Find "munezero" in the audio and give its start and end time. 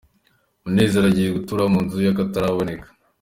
0.63-1.05